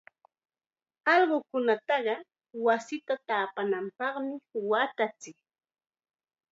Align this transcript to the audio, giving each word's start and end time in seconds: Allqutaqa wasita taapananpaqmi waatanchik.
Allqutaqa 1.13 2.13
wasita 2.65 3.13
taapananpaqmi 3.27 4.33
waatanchik. 4.69 5.37